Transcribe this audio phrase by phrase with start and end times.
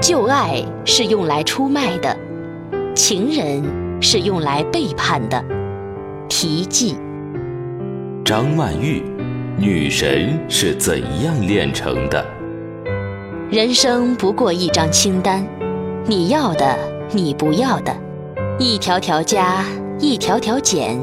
[0.00, 2.16] 旧爱是用来出卖的，
[2.94, 3.62] 情人
[4.00, 5.44] 是用来背叛的。
[6.26, 6.96] 题记。
[8.24, 9.02] 张曼玉，
[9.58, 12.24] 女神是怎样炼成的？
[13.50, 15.46] 人生不过一张清单，
[16.06, 16.78] 你要的，
[17.12, 17.94] 你不要的，
[18.58, 19.62] 一条条加，
[19.98, 20.98] 一条条减。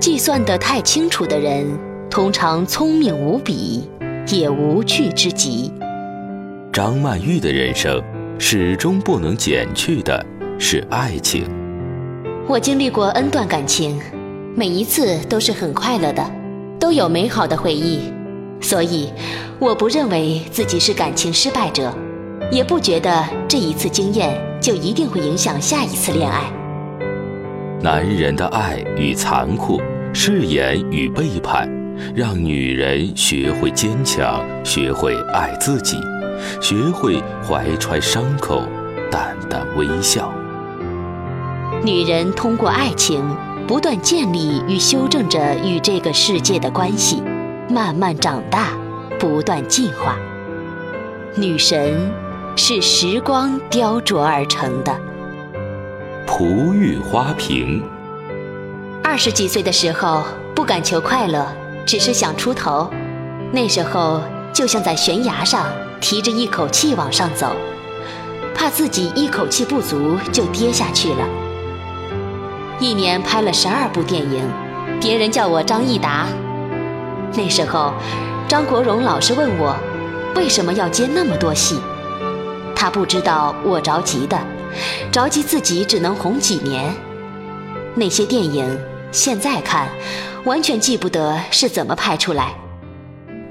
[0.00, 1.66] 计算得太清楚的人，
[2.08, 3.86] 通常聪明无比，
[4.28, 5.70] 也无趣之极。
[6.72, 8.02] 张曼玉的人生。
[8.46, 10.22] 始终不能减去的
[10.58, 11.46] 是爱情。
[12.46, 13.98] 我经历过 N 段感情，
[14.54, 16.22] 每一次都是很快乐的，
[16.78, 18.00] 都有美好的回忆，
[18.60, 19.08] 所以
[19.58, 21.90] 我不认为自己是感情失败者，
[22.52, 26.42] 也不觉得这一次经验就一定会影响下一次恋爱。
[27.80, 29.80] 男人的爱与残酷，
[30.12, 31.66] 誓言与背叛，
[32.14, 35.96] 让女人学会坚强，学会爱自己。
[36.60, 38.62] 学会怀揣伤口，
[39.10, 40.32] 淡淡微笑。
[41.82, 43.22] 女人通过爱情
[43.66, 47.22] 不断建立与修正着与这个世界的关系，
[47.68, 48.68] 慢慢长大，
[49.18, 50.16] 不断进化。
[51.36, 52.10] 女神
[52.56, 54.96] 是时光雕琢而成的。
[56.26, 57.82] 璞玉花瓶。
[59.02, 60.22] 二十几岁的时候
[60.54, 61.46] 不敢求快乐，
[61.84, 62.90] 只是想出头。
[63.52, 64.22] 那时候
[64.52, 65.66] 就像在悬崖上。
[66.00, 67.54] 提着一口气往上走，
[68.54, 71.26] 怕自己一口气不足就跌下去了。
[72.78, 74.42] 一年拍了十二部电影，
[75.00, 76.26] 别人叫我张益达。
[77.36, 77.92] 那时候，
[78.46, 79.74] 张国荣老是问我，
[80.36, 81.80] 为什么要接那么多戏？
[82.76, 84.38] 他不知道我着急的，
[85.10, 86.94] 着急自己只能红几年。
[87.94, 88.78] 那些电影
[89.10, 89.88] 现在看，
[90.44, 92.54] 完全记不得是怎么拍出来。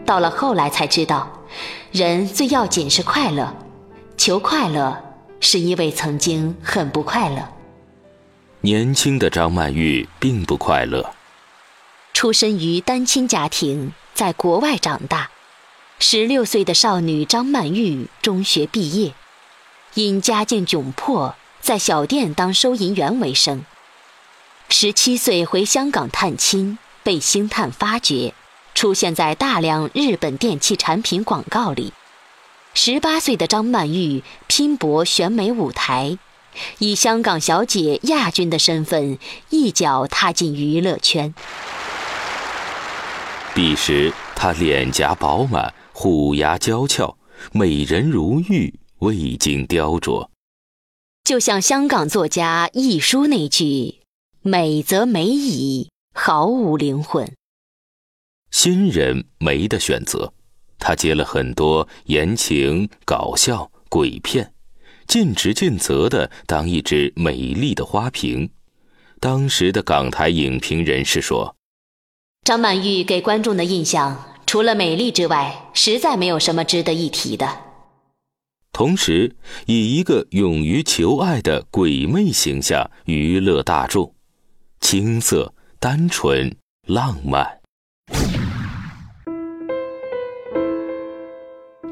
[0.06, 1.28] 到了后来才知道。
[1.94, 3.56] 人最要紧是快乐，
[4.18, 5.00] 求快乐
[5.40, 7.48] 是因为曾经很不快乐。
[8.62, 11.14] 年轻的张曼玉并不快乐，
[12.12, 15.30] 出身于单亲家庭，在国外长大。
[16.00, 19.14] 十六岁的少女张曼玉中学毕业，
[19.94, 23.64] 因家境窘迫，在小店当收银员为生。
[24.68, 28.34] 十七岁回香港探亲，被星探发掘。
[28.74, 31.94] 出现在大量日本电器产品广告里。
[32.74, 36.18] 十八岁的张曼玉拼搏选美舞台，
[36.80, 39.20] 以香港小姐亚军的身份
[39.50, 41.34] 一脚踏进娱乐圈。
[43.54, 47.16] 彼时她脸颊饱满，虎牙娇俏，
[47.52, 50.28] 美人如玉，未经雕琢。
[51.24, 54.00] 就像香港作家亦舒那句
[54.42, 57.32] ：“美则美矣，毫无灵魂。”
[58.54, 60.32] 新人没得选择，
[60.78, 64.54] 他接了很多言情、搞笑、鬼片，
[65.08, 68.52] 尽职尽责的当一只美丽的花瓶。
[69.20, 71.56] 当时的港台影评人士说
[72.46, 77.58] ：“张曼玉给观众的印象，除了美丽之外，实在没有什么值得一提的。”
[78.72, 84.14] 同时，以一个勇于求爱的鬼魅形象娱乐大众，
[84.80, 86.56] 青涩、单纯、
[86.86, 87.63] 浪漫。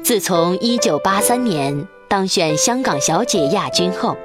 [0.02, 4.16] 自从1983年当选香港小姐亚军后，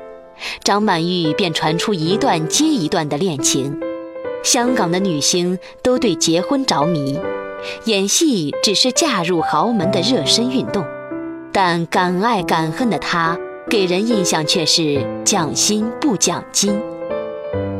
[0.64, 3.80] 张曼玉便传出一段接一段的恋情。
[4.44, 7.20] 香港的女星都对结婚着迷，
[7.86, 10.84] 演戏只是嫁入豪门的热身运动。
[11.54, 13.38] 但敢爱敢恨的她，
[13.70, 16.82] 给人印象却是讲心不讲金。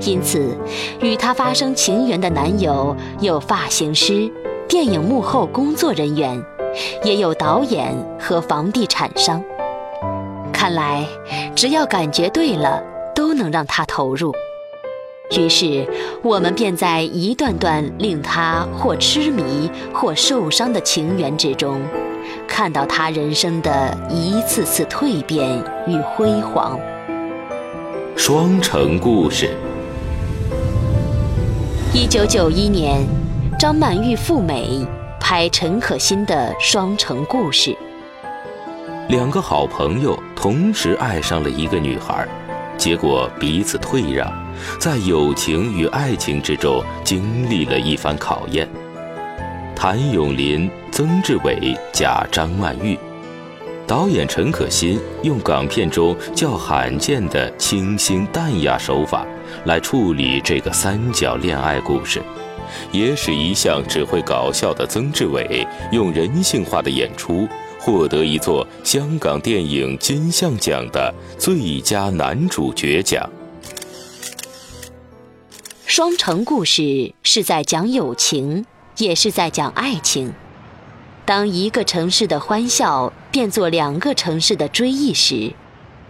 [0.02, 0.56] 因此，
[1.02, 4.32] 与她发生情缘的男友有发型师、
[4.68, 6.40] 电影幕后工作人员。
[7.04, 9.44] 也有导演和房地产商。
[10.52, 11.06] 看来，
[11.56, 12.84] 只要感觉对了，
[13.16, 14.34] 都能让他投入。
[15.38, 15.86] 于是，
[16.24, 21.82] 我们便在一段段令他或痴迷或受伤的情缘之中，
[22.48, 26.80] 看到他人生的一次次蜕变与辉煌。
[28.16, 29.50] 双城故事。
[31.94, 33.06] 一九九一年，
[33.60, 34.86] 张曼玉赴美。
[35.30, 37.72] 拍陈可辛的《双城故事》，
[39.10, 42.26] 两个好朋友同时爱上了一个女孩，
[42.78, 44.32] 结果彼此退让，
[44.80, 48.66] 在友情与爱情之中经历了一番考验。
[49.76, 52.98] 谭咏麟、曾志伟假张曼玉，
[53.86, 59.28] 导演陈可辛用港片中较罕见的清新淡雅手法
[59.66, 62.24] 来处理这个三角恋爱故事。
[62.92, 67.48] 也使一向只会搞笑的曾志伟用人性化的演出，
[67.80, 73.30] 获得一座香港电影金像奖的最佳男主角奖。
[75.86, 78.66] 双城故事是在讲友情，
[78.98, 80.34] 也是在讲爱情。
[81.26, 85.52] 当一个城市的欢笑变作两个城市的追忆时，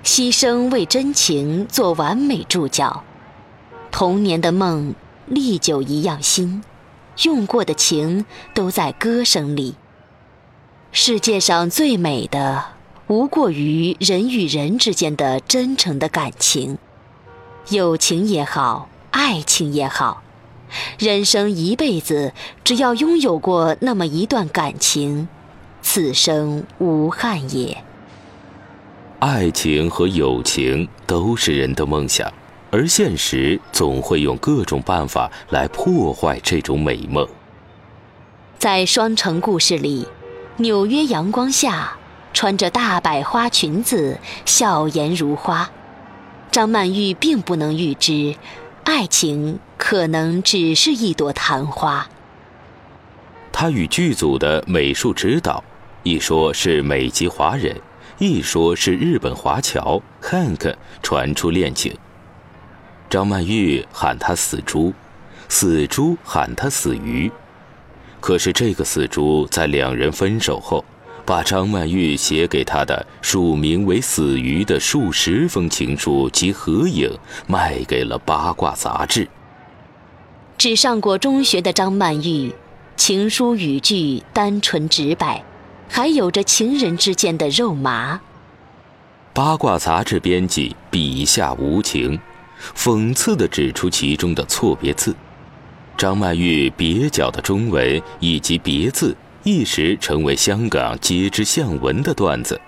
[0.03, 3.03] 牺牲为真情做完美注脚。
[3.91, 4.93] 童年的梦，
[5.27, 6.63] 历久一样新，
[7.23, 9.75] 用过的情都在歌声里。
[10.91, 12.63] 世界上最美的，
[13.07, 16.77] 无过于人与人之间的真诚的感情，
[17.69, 20.23] 友情也好，爱情也好。
[20.97, 22.33] 人生一辈子，
[22.63, 25.27] 只要拥有过那么一段感情，
[25.81, 27.83] 此生无憾也。
[29.19, 32.31] 爱情和友情都是人的梦想，
[32.71, 37.27] 而现实总会用各种办法来破坏这种美梦。
[38.57, 40.07] 在双城故事里，
[40.57, 41.97] 纽约阳光下，
[42.33, 45.69] 穿着大百花裙子，笑颜如花。
[46.51, 48.35] 张曼玉并不能预知。
[48.83, 52.07] 爱情可能只是一朵昙花。
[53.51, 55.61] 他与剧组的美术指导，
[56.03, 57.75] 一说是美籍华人，
[58.17, 60.73] 一说是日本华侨 Hank
[61.03, 61.93] 传出恋情。
[63.09, 64.93] 张曼玉喊他死猪，
[65.49, 67.31] 死猪喊他死鱼。
[68.19, 70.83] 可是这个死猪在两人分手后。
[71.25, 77.11] 把张曼玉写给他的署名为“死鱼”的数十封情书及合影
[77.47, 79.27] 卖给了八卦杂志。
[80.57, 82.55] 只上过中学的张曼玉，
[82.95, 85.43] 情书语句单纯直白，
[85.89, 88.21] 还有着情人之间的肉麻。
[89.33, 92.17] 八卦杂志编辑笔下无情，
[92.75, 95.15] 讽刺地指出其中的错别字。
[95.97, 99.15] 张曼玉蹩脚的中文以及别字。
[99.43, 102.59] 一时成为香港皆知巷闻的段子，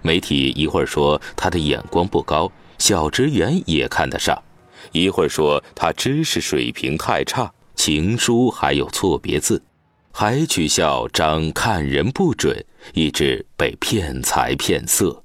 [0.00, 4.34] 媒体一会儿说他的眼光不高，小职员也看得上；
[4.92, 9.62] 一会儿说他知识水平太差，情书还有错别字，
[10.12, 12.64] 还取笑张看人不准，
[12.94, 15.24] 以致被骗财骗色，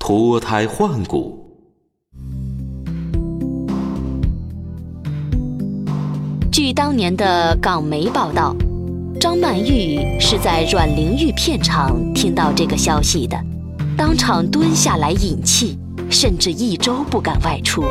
[0.00, 1.49] 脱胎换骨。
[6.62, 8.54] 据当年的港媒报道。
[9.18, 13.34] 张曼玉是在阮玲玉片场听到这个消息的，
[13.96, 15.78] 当场蹲下来引气，
[16.10, 17.82] 甚至一周不敢外出。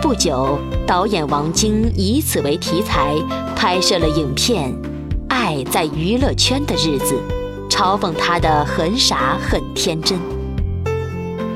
[0.00, 3.16] 不久，导演王晶以此为题材
[3.56, 4.70] 拍摄了影片
[5.26, 7.20] 《爱在娱乐圈的日子》，
[7.68, 10.16] 嘲讽她的很傻很天真。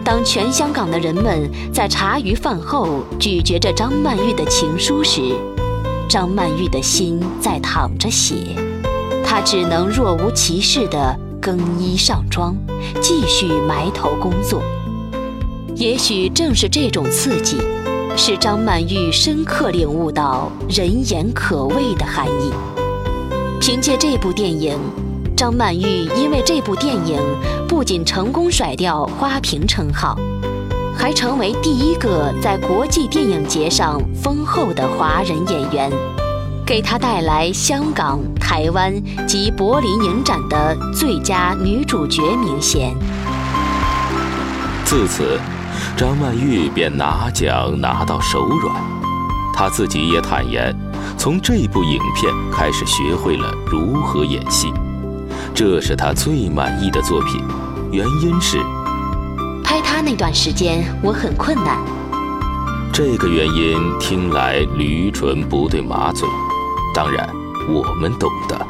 [0.03, 5.37] 当全香港的人们在茶余饭后咀嚼着张曼玉的情书时，
[6.09, 8.35] 张曼玉的心在淌着血，
[9.23, 12.57] 她只能若无其事地更衣上妆，
[13.03, 14.63] 继续埋头工作。
[15.77, 17.59] 也许正是这种刺激，
[18.17, 22.51] 使张曼玉深刻领悟到“人言可畏”的含义。
[23.61, 24.79] 凭借这部电影，
[25.37, 27.21] 张曼玉因为这部电影
[27.69, 30.19] 不仅成功甩掉花瓶称号。
[30.99, 35.93] 还成为第一个在国际电影节上封后的华人演员，
[36.67, 38.93] 给她带来香港、台湾
[39.25, 42.97] 及柏林影展的最佳女主角名衔。
[44.85, 45.39] 自此，
[45.97, 48.75] 张曼玉便拿奖拿到手软。
[49.55, 50.75] 她自己也坦言，
[51.17, 54.73] 从这部影片开始学会了如何演戏，
[55.55, 57.41] 这是她最满意的作品。
[57.93, 58.59] 原因是。
[59.69, 61.77] 拍他那段时间，我很困难。
[62.91, 66.27] 这个原因听来驴唇不对马嘴，
[66.95, 67.29] 当然
[67.69, 68.67] 我们懂的。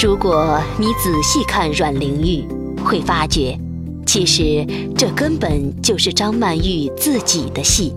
[0.00, 2.46] 如果你仔细看阮玲玉，
[2.84, 3.58] 会发觉，
[4.06, 4.64] 其实
[4.96, 7.92] 这根本就是张曼玉自己的戏。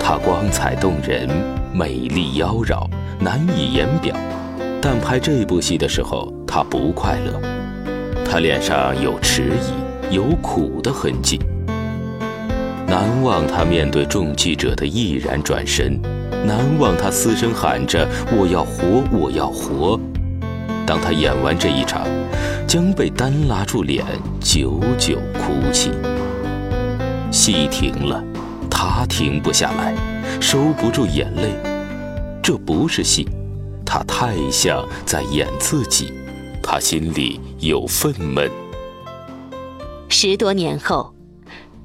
[0.00, 1.28] 她光彩动人，
[1.72, 2.84] 美丽妖娆，
[3.20, 4.12] 难以言表。
[4.82, 7.40] 但拍这部戏的时候，她不快乐，
[8.28, 9.85] 她脸上有迟疑。
[10.10, 11.40] 有苦的痕迹，
[12.86, 16.00] 难忘他面对众记者的毅然转身，
[16.46, 19.98] 难忘他嘶声喊着“我要活，我要活”。
[20.86, 22.06] 当他演完这一场，
[22.68, 24.04] 将被单拉住脸，
[24.40, 25.90] 久久哭泣。
[27.32, 28.22] 戏停了，
[28.70, 29.92] 他停不下来，
[30.40, 31.50] 收不住眼泪。
[32.40, 33.28] 这不是戏，
[33.84, 36.12] 他太像在演自己，
[36.62, 38.48] 他心里有愤懑。
[40.18, 41.14] 十多年后，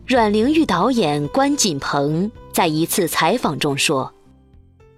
[0.07, 4.09] 阮玲玉导演关锦鹏在一次采访中说：“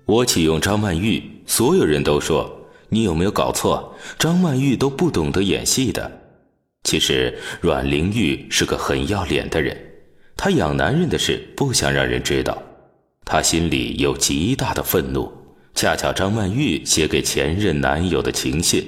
[0.05, 2.47] 我启用张曼玉，所有人都说
[2.89, 3.91] 你有没有搞错？
[4.19, 6.11] 张曼玉都不懂得演戏的。
[6.83, 9.75] 其实阮玲玉是个很要脸的人，
[10.37, 12.61] 她养男人的事不想让人知道，
[13.25, 15.33] 她心里有极大的愤怒。
[15.73, 18.85] 恰巧张曼玉写给前任男友的情信。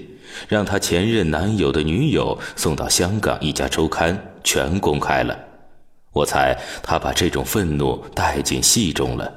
[0.48, 5.38] 让他前任男友的女友送到香港一家周刊，全公开了。
[6.12, 9.32] 我猜他把这种愤怒带进戏中了。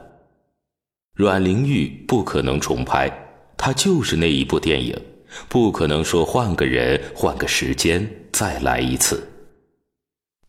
[1.14, 3.10] 阮玲玉不可能重拍，
[3.56, 4.96] 她就是那一部电影，
[5.48, 9.28] 不可能说换个人、换个时间再来一次。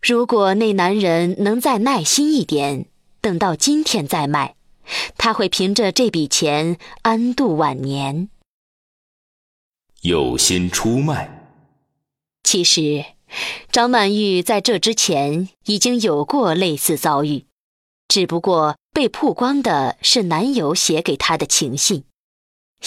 [0.02, 2.86] 如果那男人能再耐心一点，
[3.20, 4.54] 等到今天再卖，
[5.18, 8.30] 他会凭着这笔钱安度晚年。
[10.02, 11.52] 有心出卖。
[12.44, 13.04] 其实，
[13.72, 17.46] 张曼玉在这之前已经有过类似遭遇，
[18.08, 22.06] 只不过被曝光的是男友写给她的情信，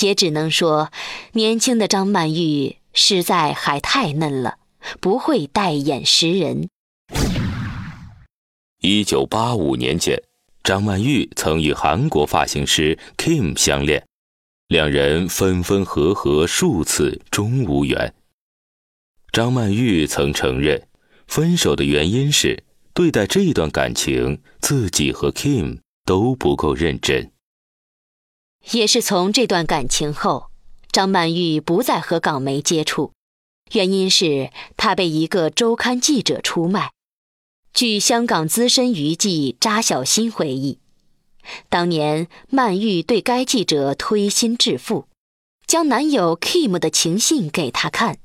[0.01, 0.91] 也只能说，
[1.33, 4.57] 年轻的张曼玉实在还太嫩了，
[5.01, 6.69] 不会带眼识人。
[8.81, 10.21] 一九八五年间，
[10.65, 14.05] 张曼玉曾与韩国发型师 Kim 相恋。
[14.73, 18.15] 两人分分合合数次，终无缘。
[19.31, 20.89] 张曼玉曾承认，
[21.27, 22.65] 分手的原因是
[22.95, 27.31] 对待这段感情，自己和 Kim 都不够认真。
[28.71, 30.51] 也是从这段感情后，
[30.91, 33.13] 张曼玉不再和港媒接触，
[33.73, 36.93] 原因是她被一个周刊记者出卖。
[37.75, 40.79] 据香港资深娱记查小新回忆。
[41.69, 45.07] 当年，曼玉对该记者推心置腹，
[45.67, 48.19] 将男友 Kim 的情信给他看，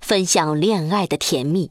[0.00, 1.70] 分享恋爱的甜蜜。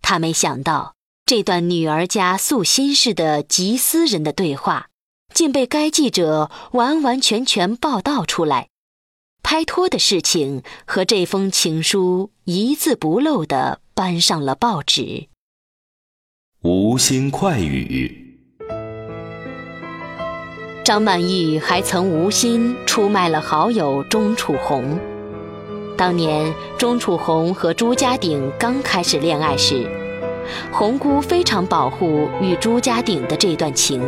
[0.00, 0.94] 他没想到，
[1.26, 4.88] 这段女儿家诉心事的极私人的对话，
[5.34, 8.68] 竟被该记者完完全全报道出来，
[9.42, 15.28] 拍拖的事情和这封情书一字不漏地搬上了报纸。
[16.62, 18.27] 无心快语。
[20.88, 24.98] 张曼玉还曾无心出卖了好友钟楚红。
[25.98, 29.86] 当年钟楚红和朱家鼎刚开始恋爱时，
[30.72, 34.02] 红姑非常保护与朱家鼎的这段情，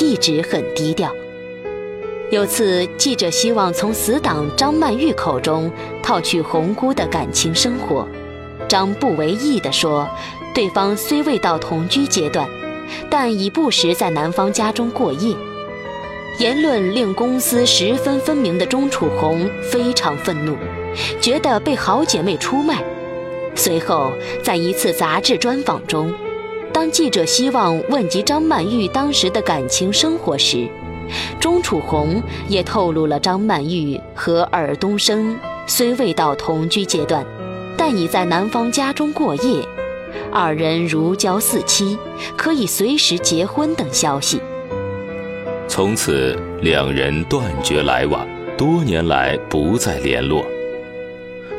[0.00, 1.12] 一直很低调。
[2.32, 5.70] 有次记者希望从死党张曼玉口中
[6.02, 8.04] 套取红姑的感情生活，
[8.66, 10.08] 张不为意地说
[10.52, 12.48] ：“对方虽未到同居阶段，
[13.08, 15.32] 但已不时在男方家中过夜。”
[16.38, 20.54] 言论令公私十分分明的钟楚红非常愤怒，
[21.18, 22.84] 觉得被好姐妹出卖。
[23.54, 24.12] 随后，
[24.42, 26.12] 在一次杂志专访中，
[26.74, 30.68] 当记者希望问及张曼玉当时的感情生活时，
[31.40, 37.24] 钟楚红也透露了张曼玉和尔冬升虽未到同居阶段，
[37.78, 39.66] 但已在男方家中过夜，
[40.30, 41.96] 二人如胶似漆，
[42.36, 44.38] 可以随时结婚等消息。
[45.68, 50.46] 从此，两人断绝来往，多年来不再联络。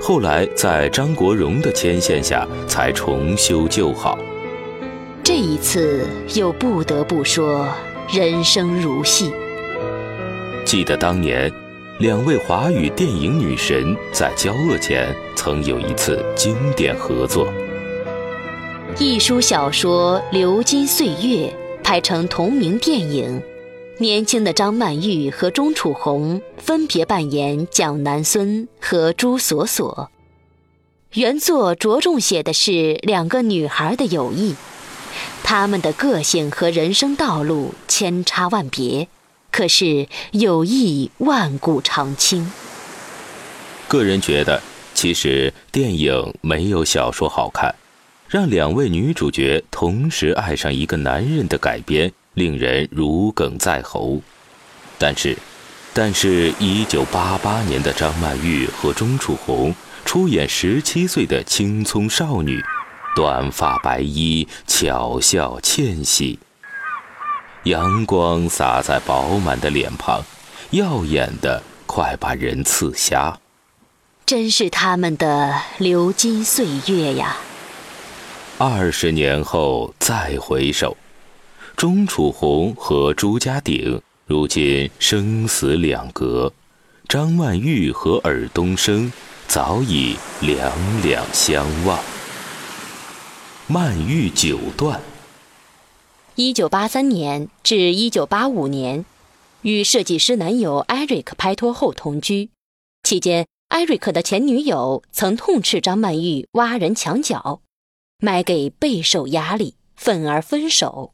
[0.02, 4.18] 后来，在张国荣的牵线下，才重修旧好。
[5.24, 7.68] 这一次，又不得不说，
[8.12, 9.32] 人生如戏。
[10.64, 11.52] 记得当年，
[12.00, 17.48] 两位华语电影女神在交恶前曾有一次经典合作。
[18.98, 21.14] 一书小说《流金岁月》
[21.84, 23.40] 拍成同名电影。
[24.00, 30.12] 年轻的张曼玉和钟楚红分别扮演蒋南孙和朱锁锁。
[31.14, 34.56] 原作着重写的是两个女孩的友谊，
[35.42, 39.08] 她们的个性和人生道路千差万别，
[39.52, 42.52] 可是友谊万古长青。
[43.88, 44.62] 个人觉得，
[44.94, 47.74] 其实电影没有小说好看，
[48.28, 52.14] 让两位女主角同时爱上一个男人的改编。
[52.38, 54.22] 令人如鲠在喉，
[55.00, 55.36] 但是，
[55.92, 59.74] 但是，一九八八年的张曼玉和钟楚红
[60.06, 62.64] 出演十七岁的青葱少女，
[63.16, 66.38] 短发白衣，巧笑倩兮，
[67.64, 70.24] 阳光洒在饱满的脸庞，
[70.70, 73.40] 耀眼的快把人刺瞎。
[74.28, 77.38] 真是他们的流金岁月呀！
[78.60, 80.96] 二十年后再回首。
[81.78, 86.52] 钟楚红和朱家鼎如今生死两隔，
[87.08, 89.14] 张曼玉和尔冬升
[89.48, 92.04] 早已两两相望。
[93.68, 95.00] 曼玉九段。
[96.34, 99.06] 一九八三年至一九八五年，
[99.62, 102.50] 与设计师男友艾瑞克拍拖后同居，
[103.04, 107.62] 期间艾瑞克的前女友曾痛斥张曼玉挖人墙角，
[108.18, 111.14] 卖给备受压力，愤而分手。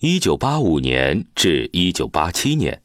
[0.00, 2.82] 一九八五年至一九八七年，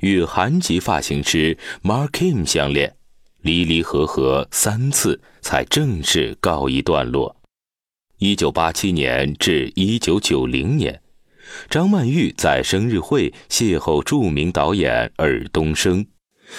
[0.00, 2.96] 与韩籍发型师 Mark Kim 相恋，
[3.42, 7.36] 离离合合三次才正式告一段落。
[8.16, 11.02] 一九八七年至一九九零年，
[11.68, 16.06] 张曼玉在生日会邂逅著名导演尔冬升。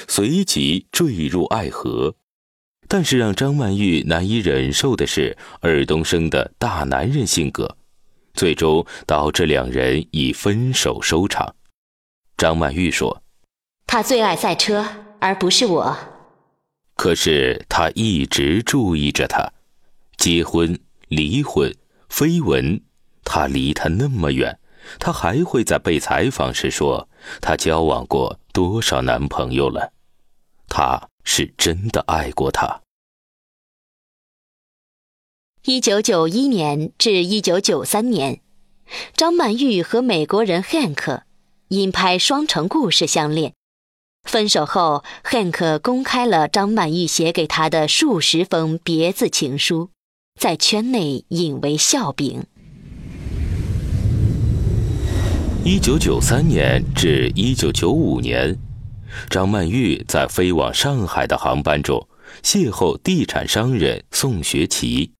[0.08, 2.14] 随即坠入爱河，
[2.88, 7.76] 但是让张曼玉难以忍受的是尔冬升的大男人性格，
[8.36, 11.56] 最终导致两人以分手收场。
[12.38, 13.24] 张曼玉说
[13.88, 14.86] ：“他最爱赛车，
[15.20, 15.98] 而不是我。
[16.96, 19.52] 可是他一直注意着她，
[20.18, 21.74] 结婚、离婚、
[22.10, 22.82] 绯闻，
[23.24, 24.60] 他离她那么远。”
[25.00, 27.10] 她还会在被采访时说
[27.42, 29.92] ：“她交往过多少男朋友了？
[30.70, 32.82] 他是真的爱过他。”
[35.68, 38.40] 一九九一年至一九九三年，
[39.16, 41.22] 张曼玉和美国人 Hank
[41.70, 43.54] 因拍《双城故事》相恋。
[44.30, 49.90] 分手后，Hank 公开了张曼玉写给他的数十封别字情书，
[50.40, 52.44] 在圈内引为笑柄。
[55.64, 58.56] 一九九三年至一九九五年，
[59.32, 62.08] 张曼玉在飞往上海的航班中
[62.44, 65.12] 邂逅地产商人宋学奇，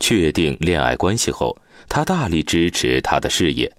[0.00, 1.56] 确定恋爱关系后，
[1.88, 3.72] 他大力支持他的事业。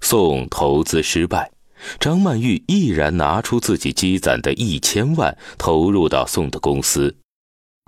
[0.00, 1.52] 宋投资失败，
[2.00, 7.14] 张曼玉毅然拿出自己积攒的一千万投入到宋的公司，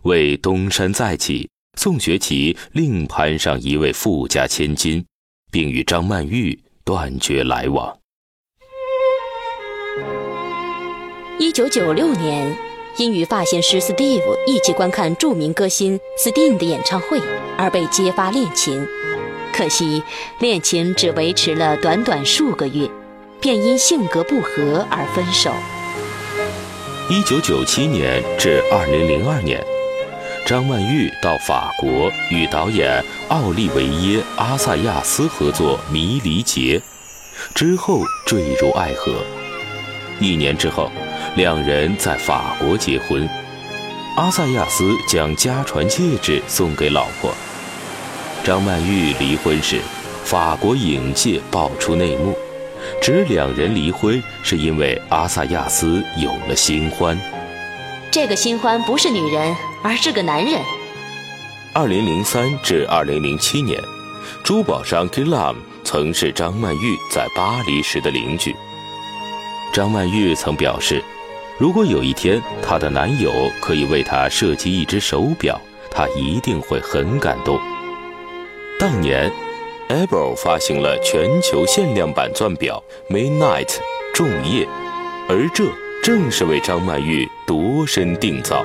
[0.05, 5.05] 为东山再起，宋学奇另攀上一位富家千金，
[5.51, 6.61] 并与张曼玉。
[6.87, 7.99] 断绝来往。
[11.39, 12.55] 一九九六年，
[12.97, 17.21] 因与发型师 Steve 一起观看著名歌星 Sting 的演唱会
[17.59, 18.87] 而被揭发恋情，
[19.53, 20.03] 可惜
[20.39, 22.89] 恋情只维持了短短数个月，
[23.41, 25.51] 便因性格不合而分手。
[27.11, 29.65] 一九九七年至二零零二年。
[30.47, 36.79] 张曼玉到法国与导演奥利维耶·阿萨亚斯合作《迷离节》，
[37.55, 39.25] 之后坠入爱河。
[40.21, 40.91] 一年之后，
[41.37, 43.29] 两人在法国结婚。
[44.17, 47.35] 阿萨亚斯将家传戒指送给老婆。
[48.45, 49.81] 张曼玉离婚时，
[50.25, 52.37] 法国影界爆出内幕，
[53.01, 57.19] 指两人离婚是因为阿萨亚斯有了新欢。
[58.11, 59.55] 这个新欢不是女人。
[59.85, 60.59] 而是个男人。
[61.75, 63.79] 二零零三至二零零七年，
[64.43, 68.57] 珠宝商 Gilam 曾是张曼玉在巴黎时的邻居。
[69.75, 71.05] 张曼玉曾表示，
[71.59, 77.59] 如果有一天她的男友可以为她设计一只手表，她一定会很感动。
[78.79, 79.31] 当年
[79.89, 83.77] a b e l 发行了全球限量版钻表 Midnight
[84.13, 84.67] 仲夜，
[85.29, 85.65] 而这
[86.03, 88.65] 正是为张曼玉度身定造。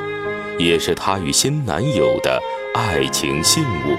[0.57, 2.41] 也是她与新男友的
[2.73, 3.95] 爱情信物。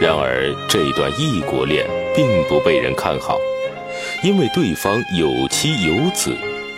[0.00, 3.38] 然而，这段异国恋并不被人看好，
[4.24, 6.36] 因为对方有妻有子，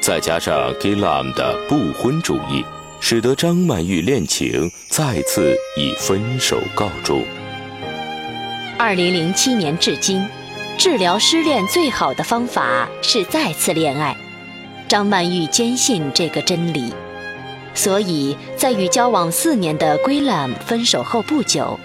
[0.08, 2.64] 再加上 Gilam 的不婚主义，
[2.98, 7.22] 使得张曼玉恋情再次以分手告终。
[8.78, 10.26] 二零零七年至今，
[10.78, 14.16] 治疗失恋最好的方法是再次恋爱。
[14.88, 16.90] 张曼玉坚信这个真理。
[17.74, 21.78] 所以在与交往四年的 g 兰 l a m 分手后不久，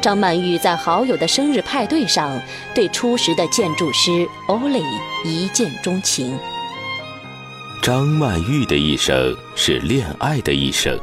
[0.00, 2.40] 张曼玉在好友的生日派对上
[2.74, 4.82] 对初识的建筑师 Ollie
[5.22, 6.34] 一见钟情。
[7.82, 10.98] 张曼玉的一生是恋爱的一生，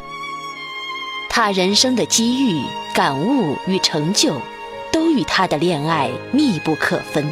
[1.30, 2.62] 她人生的机遇、
[2.94, 4.40] 感悟与成就，
[4.92, 7.32] 都与她的恋爱密不可分。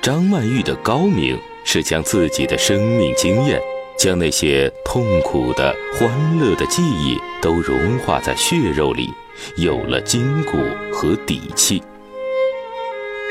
[0.00, 3.60] 张曼玉的高明是将自己的生命经验。
[3.98, 9.12] 将那些痛苦的、欢乐的记忆都融化在血肉里，
[9.56, 10.56] 有了筋骨
[10.92, 11.82] 和底气。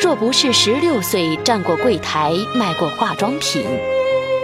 [0.01, 3.63] 若不是十六岁站过柜台卖过化妆品，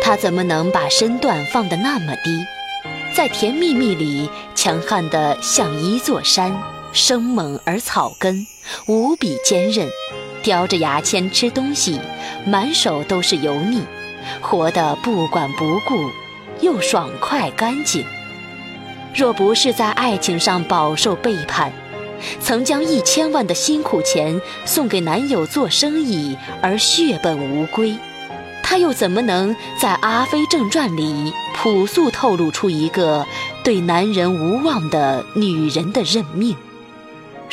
[0.06, 2.46] 他怎么能把身段放得那么低？
[3.16, 6.54] 在甜蜜蜜里，强悍得像一座山，
[6.92, 8.46] 生猛而草根，
[8.86, 9.88] 无比坚韧。
[10.44, 12.02] 叼着牙签吃东西，
[12.46, 13.82] 满手都是油腻。
[14.42, 15.96] 活得不管不顾，
[16.60, 18.04] 又爽快干净。
[19.16, 21.72] 若不是在爱情上饱受背叛，
[22.42, 27.96] 曾将一千万的辛苦钱送给男友做生意而血本无归，
[28.64, 33.28] 他又怎么能在《阿飞正传》里朴素透露出一个
[33.64, 36.56] 对男人无望的女人的认命？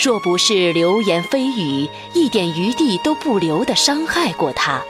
[0.03, 4.81] 若不是流言蜚语一点余地都不留的伤害过他，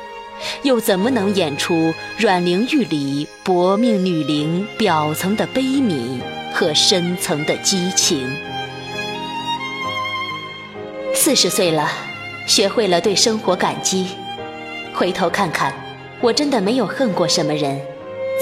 [0.63, 6.21] 又怎么能演出阮玲玉里薄命女伶表层的悲悯
[6.53, 8.31] 和深层的激情？
[11.13, 11.91] 四十岁了，
[12.47, 14.07] 学会了对生活感激。
[14.95, 15.75] 回头看看，
[16.23, 17.81] 我真的没有恨过什么人。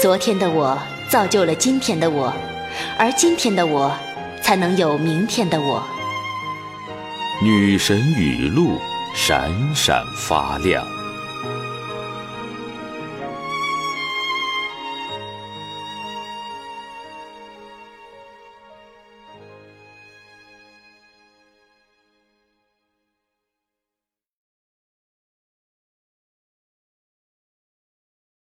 [0.01, 0.77] 昨天的我
[1.09, 2.33] 造就了今天的我，
[2.97, 3.95] 而今天的我
[4.41, 5.83] 才能有明天的我。
[7.41, 8.77] 女神语录，
[9.15, 10.98] 闪闪发亮。